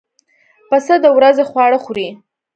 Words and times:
پسه 0.69 0.95
د 1.03 1.05
ورځې 1.17 1.43
خواړه 1.49 1.77
خوري. 1.83 2.07